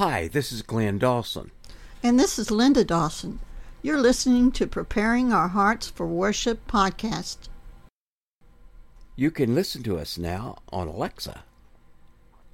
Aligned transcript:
Hi, 0.00 0.28
this 0.28 0.50
is 0.50 0.62
Glenn 0.62 0.96
Dawson. 0.96 1.50
And 2.02 2.18
this 2.18 2.38
is 2.38 2.50
Linda 2.50 2.84
Dawson. 2.84 3.38
You're 3.82 4.00
listening 4.00 4.50
to 4.52 4.66
Preparing 4.66 5.30
Our 5.30 5.48
Hearts 5.48 5.90
for 5.90 6.06
Worship 6.06 6.66
podcast. 6.66 7.50
You 9.14 9.30
can 9.30 9.54
listen 9.54 9.82
to 9.82 9.98
us 9.98 10.16
now 10.16 10.56
on 10.72 10.88
Alexa. 10.88 11.44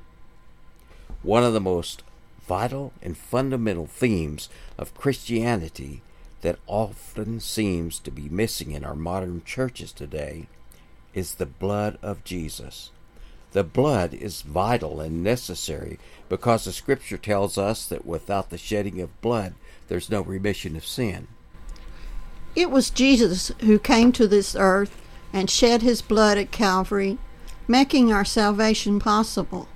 One 1.21 1.43
of 1.43 1.53
the 1.53 1.61
most 1.61 2.01
vital 2.47 2.93
and 3.01 3.17
fundamental 3.17 3.87
themes 3.87 4.49
of 4.77 4.93
Christianity 4.93 6.01
that 6.41 6.59
often 6.67 7.39
seems 7.39 7.99
to 7.99 8.11
be 8.11 8.29
missing 8.29 8.71
in 8.71 8.83
our 8.83 8.95
modern 8.95 9.43
churches 9.43 9.91
today 9.91 10.47
is 11.13 11.35
the 11.35 11.45
blood 11.45 11.97
of 12.01 12.23
Jesus. 12.23 12.91
The 13.53 13.63
blood 13.63 14.13
is 14.13 14.41
vital 14.41 14.99
and 14.99 15.23
necessary 15.23 15.97
because 16.27 16.65
the 16.65 16.73
scripture 16.73 17.17
tells 17.17 17.57
us 17.57 17.87
that 17.87 18.05
without 18.05 18.49
the 18.49 18.57
shedding 18.57 18.99
of 19.01 19.21
blood, 19.21 19.53
there's 19.87 20.09
no 20.09 20.21
remission 20.21 20.75
of 20.75 20.85
sin. 20.85 21.27
It 22.55 22.69
was 22.69 22.89
Jesus 22.89 23.51
who 23.61 23.79
came 23.79 24.11
to 24.11 24.27
this 24.27 24.55
earth 24.55 25.01
and 25.33 25.49
shed 25.49 25.81
his 25.81 26.01
blood 26.01 26.37
at 26.37 26.51
Calvary, 26.51 27.17
making 27.67 28.11
our 28.11 28.25
salvation 28.25 28.99
possible. 28.99 29.67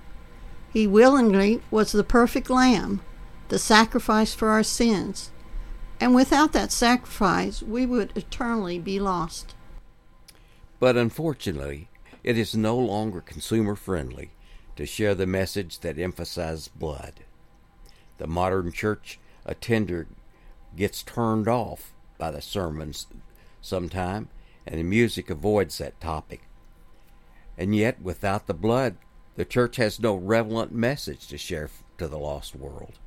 He 0.72 0.86
willingly 0.86 1.62
was 1.72 1.92
the 1.92 2.04
perfect 2.04 2.50
lamb, 2.50 3.02
the 3.48 3.60
sacrifice 3.60 4.34
for 4.34 4.50
our 4.50 4.64
sins. 4.64 5.32
And 6.00 6.16
without 6.16 6.54
that 6.54 6.72
sacrifice, 6.72 7.62
we 7.62 7.86
would 7.86 8.16
eternally 8.16 8.80
be 8.80 9.00
lost. 9.00 9.56
But 10.80 10.96
unfortunately, 10.96 11.90
it 12.24 12.38
is 12.38 12.56
no 12.56 12.78
longer 12.78 13.22
consumer 13.22 13.76
friendly 13.76 14.32
to 14.76 14.86
share 14.86 15.16
the 15.16 15.28
message 15.28 15.80
that 15.80 16.00
emphasizes 16.00 16.70
blood. 16.70 17.22
The 18.18 18.28
modern 18.28 18.72
church 18.72 19.20
attender 19.46 20.08
gets 20.76 21.04
turned 21.04 21.48
off 21.48 21.94
by 22.18 22.32
the 22.32 22.42
sermons 22.42 23.08
sometime, 23.62 24.30
and 24.66 24.80
the 24.80 24.84
music 24.84 25.30
avoids 25.30 25.80
that 25.80 26.00
topic. 26.00 26.44
And 27.58 27.76
yet, 27.76 28.02
without 28.02 28.48
the 28.48 28.54
blood, 28.54 28.96
the 29.40 29.46
church 29.46 29.78
has 29.78 30.02
no 30.02 30.18
relevant 30.18 30.74
message 30.74 31.26
to 31.26 31.38
share 31.38 31.70
to 31.98 32.10
the 32.10 32.20
lost 32.20 32.58
world. 32.58 33.00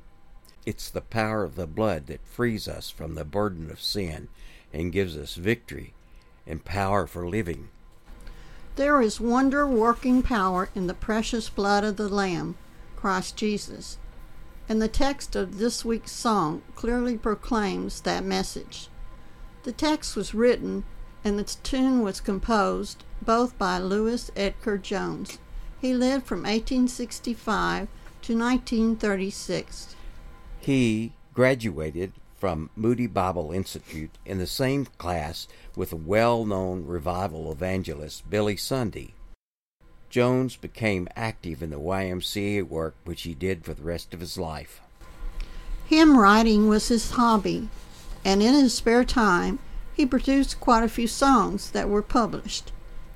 It's 0.65 0.89
the 0.89 0.99
power 0.99 1.43
of 1.43 1.53
the 1.53 1.67
blood 1.67 2.07
that 2.07 2.25
frees 2.25 2.67
us 2.67 2.89
from 2.89 3.13
the 3.13 3.23
burden 3.23 3.69
of 3.69 3.79
sin 3.79 4.29
and 4.73 4.91
gives 4.91 5.15
us 5.15 5.35
victory 5.35 5.93
and 6.47 6.65
power 6.65 7.05
for 7.05 7.29
living. 7.29 7.69
There 8.77 8.99
is 8.99 9.19
wonder 9.21 9.67
working 9.67 10.23
power 10.23 10.71
in 10.73 10.87
the 10.87 10.95
precious 10.95 11.49
blood 11.49 11.83
of 11.83 11.97
the 11.97 12.09
Lamb, 12.09 12.55
Christ 12.95 13.37
Jesus. 13.37 13.99
And 14.67 14.81
the 14.81 14.87
text 14.87 15.35
of 15.35 15.59
this 15.59 15.85
week's 15.85 16.13
song 16.13 16.63
clearly 16.73 17.15
proclaims 17.15 18.01
that 18.01 18.23
message. 18.23 18.87
The 19.61 19.71
text 19.71 20.15
was 20.15 20.33
written 20.33 20.83
and 21.23 21.37
the 21.37 21.43
tune 21.43 22.01
was 22.01 22.19
composed 22.19 23.03
both 23.21 23.55
by 23.59 23.77
Lewis 23.77 24.31
Edgar 24.35 24.79
Jones. 24.79 25.37
He 25.83 25.93
lived 25.93 26.25
from 26.25 26.43
1865 26.43 27.89
to 28.21 28.37
1936. 28.37 29.95
He 30.61 31.11
graduated 31.33 32.13
from 32.39 32.69
Moody 32.77 33.05
Bible 33.05 33.51
Institute 33.51 34.11
in 34.25 34.37
the 34.37 34.47
same 34.47 34.85
class 34.97 35.45
with 35.75 35.91
well 35.91 36.45
known 36.45 36.85
revival 36.85 37.51
evangelist, 37.51 38.29
Billy 38.29 38.55
Sunday. 38.55 39.13
Jones 40.09 40.55
became 40.55 41.09
active 41.17 41.61
in 41.61 41.71
the 41.71 41.79
YMCA 41.81 42.65
work, 42.65 42.95
which 43.03 43.23
he 43.23 43.33
did 43.33 43.65
for 43.65 43.73
the 43.73 43.83
rest 43.83 44.13
of 44.13 44.21
his 44.21 44.37
life. 44.37 44.79
Hymn 45.87 46.17
writing 46.17 46.69
was 46.69 46.87
his 46.87 47.11
hobby, 47.11 47.67
and 48.23 48.41
in 48.41 48.53
his 48.53 48.73
spare 48.73 49.03
time, 49.03 49.59
he 49.93 50.05
produced 50.05 50.61
quite 50.61 50.83
a 50.85 50.87
few 50.87 51.09
songs 51.09 51.71
that 51.71 51.89
were 51.89 52.01
published. 52.01 52.71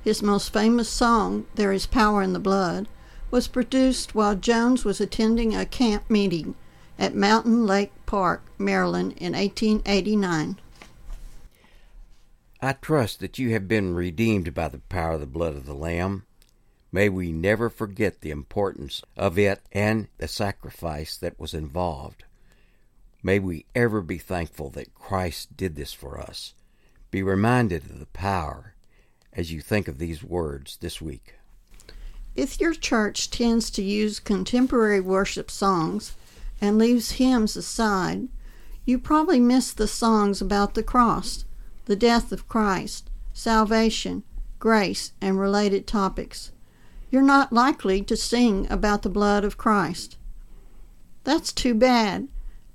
His 0.08 0.24
most 0.24 0.54
famous 0.54 0.88
song, 0.88 1.48
There 1.56 1.74
Is 1.74 1.86
Power 1.86 2.22
in 2.22 2.32
the 2.32 2.40
Blood, 2.40 2.88
was 3.30 3.50
produced 3.50 4.16
while 4.16 4.38
Jones 4.38 4.86
was 4.86 5.02
attending 5.02 5.54
a 5.54 5.66
camp 5.66 6.10
meeting 6.10 6.56
at 6.98 7.14
Mountain 7.14 7.66
Lake 7.66 7.92
Park, 8.06 8.42
Maryland 8.58 9.16
in 9.18 9.34
1889. 9.34 10.60
I 12.62 12.72
trust 12.72 13.20
that 13.20 13.38
you 13.38 13.50
have 13.50 13.68
been 13.68 13.96
redeemed 13.96 14.54
by 14.54 14.70
the 14.70 14.78
power 14.78 15.16
of 15.16 15.20
the 15.20 15.26
blood 15.26 15.58
of 15.58 15.66
the 15.66 15.74
Lamb. 15.74 16.26
May 16.90 17.10
we 17.10 17.34
never 17.34 17.70
forget 17.70 18.22
the 18.22 18.32
importance 18.32 19.04
of 19.18 19.38
it 19.38 19.60
and 19.74 20.08
the 20.20 20.30
sacrifice 20.30 21.18
that 21.18 21.38
was 21.38 21.54
involved. 21.54 22.24
May 23.22 23.40
we 23.40 23.66
ever 23.76 24.02
be 24.02 24.20
thankful 24.20 24.70
that 24.70 24.96
Christ 24.96 25.58
did 25.58 25.76
this 25.76 25.92
for 25.92 26.18
us. 26.18 26.54
Be 27.12 27.22
reminded 27.22 27.90
of 27.90 28.00
the 28.00 28.06
power 28.06 28.74
as 29.34 29.52
you 29.52 29.62
think 29.62 29.88
of 29.88 29.98
these 29.98 30.24
words 30.24 30.78
this 30.78 31.02
week. 31.02 31.36
If 32.36 32.60
your 32.60 32.74
church 32.74 33.32
tends 33.32 33.70
to 33.72 33.84
use 33.84 34.20
contemporary 34.20 35.02
worship 35.02 35.50
songs 35.50 36.16
and 36.62 36.78
leaves 36.78 37.12
hymns 37.14 37.56
aside, 37.56 38.28
you 38.86 39.00
probably 39.00 39.40
miss 39.40 39.74
the 39.74 39.88
songs 39.88 40.42
about 40.42 40.74
the 40.74 40.84
cross, 40.84 41.46
the 41.86 41.96
death 41.96 42.32
of 42.32 42.48
Christ, 42.48 43.10
salvation, 43.34 44.24
grace, 44.60 45.14
and 45.20 45.40
related 45.40 45.88
topics. 45.88 46.52
You're 47.10 47.22
not 47.22 47.54
likely 47.54 48.02
to 48.04 48.16
sing 48.16 48.68
about 48.70 49.02
the 49.02 49.10
blood 49.10 49.44
of 49.44 49.58
Christ. 49.58 50.18
That's 51.24 51.52
too 51.52 51.74
bad, 51.74 52.28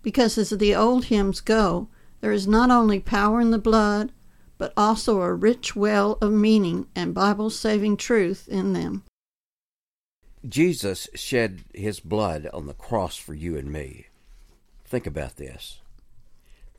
because 0.03 0.37
as 0.39 0.51
the 0.51 0.75
old 0.75 1.07
hymns 1.07 1.41
go, 1.41 1.89
there 2.21 2.33
is 2.33 2.47
not 2.47 2.71
only 2.71 3.01
power 3.01 3.41
in 3.41 3.51
the 3.51 3.59
blood, 3.59 4.13
but 4.63 4.73
also 4.77 5.21
a 5.21 5.35
rich 5.35 5.75
well 5.75 6.17
of 6.21 6.31
meaning 6.31 6.87
and 6.95 7.13
Bible 7.13 7.51
saving 7.51 7.97
truth 7.97 8.47
in 8.47 8.75
them. 8.75 9.03
Jesus 10.49 11.09
shed 11.17 11.65
his 11.75 11.99
blood 11.99 12.49
on 12.55 12.67
the 12.67 12.73
cross 12.73 13.17
for 13.17 13.35
you 13.35 13.57
and 13.59 13.73
me. 13.73 14.07
Think 14.85 15.05
about 15.05 15.35
this. 15.35 15.81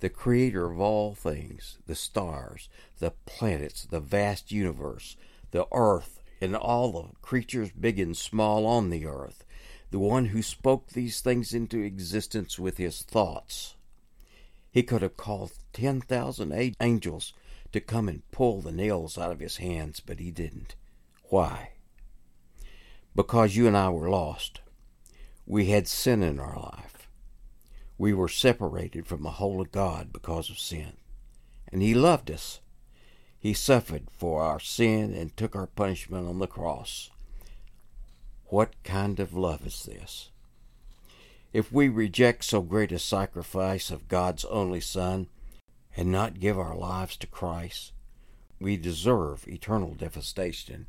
the 0.04 0.10
creator 0.10 0.70
of 0.70 0.82
all 0.82 1.16
things, 1.16 1.78
the 1.88 1.96
stars, 1.96 2.68
the 3.00 3.12
planets, 3.26 3.86
the 3.86 4.02
vast 4.02 4.52
universe, 4.52 5.16
the 5.52 5.66
earth, 5.72 6.20
and 6.42 6.58
all 6.58 6.92
the 6.92 7.08
creatures 7.22 7.72
big 7.72 7.98
and 7.98 8.18
small 8.18 8.66
on 8.66 8.90
the 8.90 9.06
earth, 9.06 9.46
the 9.92 10.00
one 10.00 10.26
who 10.26 10.42
spoke 10.42 10.90
these 10.90 11.22
things 11.22 11.54
into 11.54 11.80
existence 11.80 12.60
with 12.60 12.76
his 12.76 13.02
thoughts. 13.04 13.76
He 14.72 14.84
could 14.84 15.02
have 15.02 15.16
called 15.16 15.54
10,000 15.72 16.76
angels 16.82 17.34
to 17.74 17.82
come 17.82 18.08
and 18.08 18.30
pull 18.32 18.62
the 18.62 18.72
nails 18.72 19.18
out 19.18 19.32
of 19.32 19.40
his 19.40 19.58
hands, 19.58 20.00
but 20.00 20.20
he 20.20 20.32
didn't. 20.32 20.76
Why? 21.26 21.72
Because 23.16 23.56
you 23.56 23.68
and 23.68 23.78
I 23.78 23.90
were 23.90 24.10
lost. 24.10 24.62
We 25.46 25.68
had 25.68 25.88
sin 25.88 26.24
in 26.24 26.40
our 26.40 26.58
life. 26.58 27.10
We 27.98 28.14
were 28.14 28.28
separated 28.28 29.06
from 29.06 29.24
the 29.24 29.32
holy 29.32 29.68
God 29.72 30.12
because 30.12 30.50
of 30.50 30.60
sin. 30.60 30.94
And 31.72 31.82
He 31.82 31.94
loved 31.94 32.32
us. 32.32 32.60
He 33.40 33.54
suffered 33.54 34.08
for 34.12 34.42
our 34.42 34.60
sin 34.60 35.14
and 35.14 35.36
took 35.36 35.56
our 35.56 35.68
punishment 35.68 36.28
on 36.28 36.40
the 36.40 36.48
cross. 36.48 37.10
What 38.46 38.72
kind 38.84 39.20
of 39.20 39.34
love 39.34 39.66
is 39.66 39.84
this? 39.84 40.30
If 41.52 41.72
we 41.72 41.90
reject 41.90 42.46
so 42.46 42.62
great 42.62 42.92
a 42.92 43.00
sacrifice 43.00 43.92
of 43.92 44.08
God's 44.08 44.46
only 44.46 44.80
Son 44.80 45.28
and 45.96 46.12
not 46.12 46.40
give 46.40 46.58
our 46.58 46.76
lives 46.76 47.16
to 47.18 47.28
Christ, 47.28 47.92
we 48.60 48.78
deserve 48.78 49.48
eternal 49.48 49.94
devastation 49.94 50.88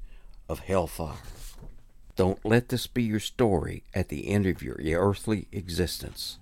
of 0.49 0.61
hellfire. 0.61 1.17
Don't 2.17 2.45
let 2.45 2.69
this 2.69 2.87
be 2.87 3.03
your 3.03 3.21
story 3.21 3.83
at 3.93 4.09
the 4.09 4.29
end 4.29 4.47
of 4.47 4.63
your 4.63 4.77
earthly 4.79 5.49
existence. 5.51 6.39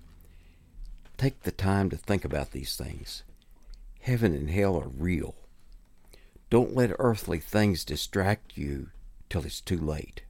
Take 1.17 1.41
the 1.41 1.51
time 1.51 1.89
to 1.89 1.97
think 1.97 2.23
about 2.23 2.51
these 2.51 2.75
things. 2.75 3.23
Heaven 4.01 4.35
and 4.35 4.49
hell 4.49 4.75
are 4.77 4.87
real. 4.87 5.35
Don't 6.49 6.75
let 6.75 6.91
earthly 6.99 7.39
things 7.39 7.83
distract 7.83 8.57
you 8.57 8.89
till 9.29 9.45
it's 9.45 9.61
too 9.61 9.79
late. 9.79 10.21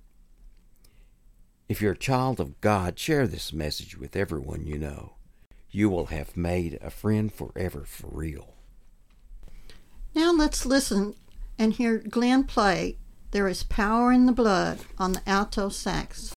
If 1.67 1.81
you're 1.81 1.93
a 1.93 1.97
child 1.97 2.39
of 2.39 2.61
God, 2.61 2.97
share 2.97 3.27
this 3.27 3.51
message 3.51 3.97
with 3.97 4.15
everyone 4.15 4.65
you 4.65 4.77
know. 4.77 5.13
You 5.75 5.89
will 5.89 6.05
have 6.05 6.37
made 6.37 6.77
a 6.83 6.91
friend 6.91 7.33
forever 7.33 7.83
for 7.83 8.07
real. 8.11 8.53
Now 10.13 10.31
let's 10.31 10.67
listen 10.67 11.15
and 11.57 11.73
hear 11.73 11.97
Glenn 11.97 12.43
play 12.43 12.99
There 13.31 13.47
is 13.47 13.63
Power 13.63 14.11
in 14.11 14.27
the 14.27 14.31
Blood 14.31 14.81
on 14.99 15.13
the 15.13 15.27
alto 15.27 15.69
sax. 15.69 16.31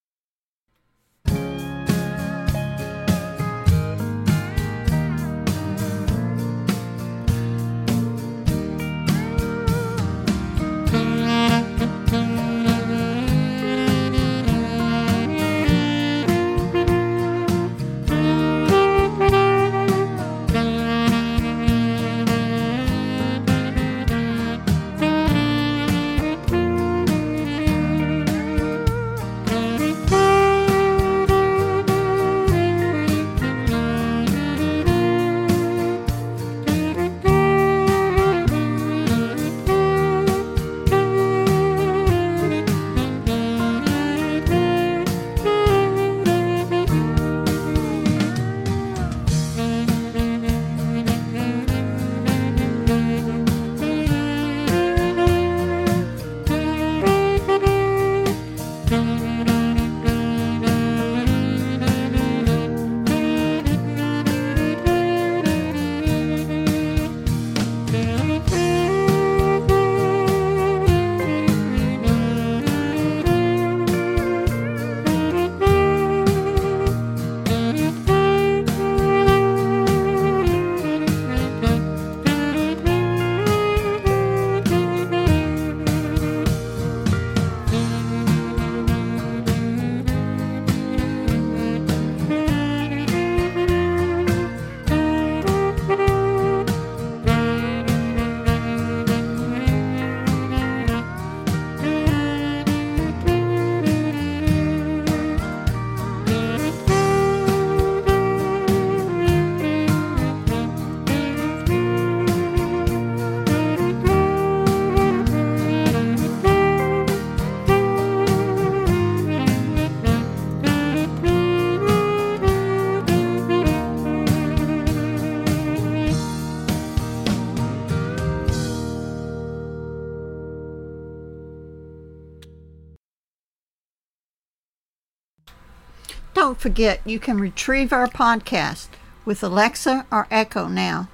Don't 136.46 136.60
forget 136.60 137.00
you 137.04 137.18
can 137.18 137.40
retrieve 137.40 137.92
our 137.92 138.06
podcast 138.06 138.86
with 139.24 139.42
Alexa 139.42 140.06
or 140.12 140.28
Echo 140.30 140.68
now. 140.68 141.08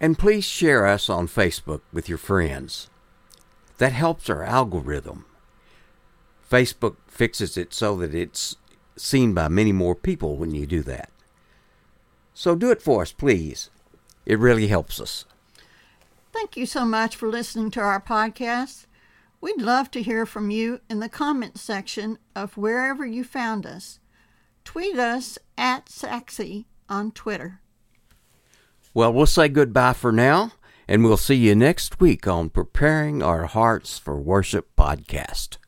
And 0.00 0.16
please 0.16 0.44
share 0.44 0.86
us 0.86 1.10
on 1.10 1.26
Facebook 1.26 1.80
with 1.92 2.08
your 2.08 2.16
friends. 2.16 2.88
That 3.78 3.90
helps 3.90 4.30
our 4.30 4.44
algorithm. 4.44 5.24
Facebook 6.48 6.94
fixes 7.08 7.56
it 7.56 7.74
so 7.74 7.96
that 7.96 8.14
it's 8.14 8.54
seen 8.94 9.34
by 9.34 9.48
many 9.48 9.72
more 9.72 9.96
people 9.96 10.36
when 10.36 10.54
you 10.54 10.68
do 10.68 10.80
that. 10.82 11.10
So 12.32 12.54
do 12.54 12.70
it 12.70 12.80
for 12.80 13.02
us, 13.02 13.10
please. 13.10 13.70
It 14.24 14.38
really 14.38 14.68
helps 14.68 15.00
us. 15.00 15.24
Thank 16.32 16.56
you 16.56 16.64
so 16.64 16.84
much 16.84 17.16
for 17.16 17.28
listening 17.28 17.72
to 17.72 17.80
our 17.80 18.00
podcast. 18.00 18.86
We'd 19.44 19.60
love 19.60 19.90
to 19.90 20.02
hear 20.02 20.24
from 20.24 20.48
you 20.50 20.80
in 20.88 21.00
the 21.00 21.08
comments 21.10 21.60
section 21.60 22.16
of 22.34 22.56
wherever 22.56 23.04
you 23.04 23.24
found 23.24 23.66
us. 23.66 23.98
Tweet 24.64 24.96
us 24.96 25.38
at 25.58 25.90
Saxy 25.90 26.64
on 26.88 27.10
Twitter. 27.10 27.60
Well, 28.94 29.12
we'll 29.12 29.26
say 29.26 29.50
goodbye 29.50 29.92
for 29.92 30.12
now, 30.12 30.52
and 30.88 31.04
we'll 31.04 31.18
see 31.18 31.34
you 31.34 31.54
next 31.54 32.00
week 32.00 32.26
on 32.26 32.48
Preparing 32.48 33.22
Our 33.22 33.44
Hearts 33.44 33.98
for 33.98 34.18
Worship 34.18 34.74
podcast. 34.78 35.58